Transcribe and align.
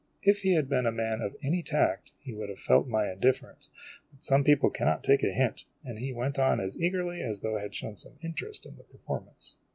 If 0.23 0.41
he 0.41 0.53
had 0.55 0.67
been 0.67 0.87
a 0.87 0.91
man 0.91 1.21
of 1.21 1.35
any 1.43 1.61
tact, 1.61 2.11
he 2.17 2.33
would 2.33 2.49
have 2.49 2.57
felt 2.57 2.87
my 2.87 3.11
indifference; 3.11 3.69
but 4.11 4.23
some 4.23 4.43
people 4.43 4.71
cannot 4.71 5.03
take 5.03 5.21
a 5.21 5.31
hint, 5.31 5.65
and 5.85 5.99
he 5.99 6.11
went 6.11 6.39
on 6.39 6.59
as 6.59 6.75
eagerly 6.81 7.21
as 7.21 7.41
though 7.41 7.55
I 7.55 7.61
had 7.61 7.75
shown 7.75 7.95
some 7.95 8.17
interest 8.23 8.65
in 8.65 8.77
the 8.77 8.83
perform 8.83 9.27
ance. 9.27 9.57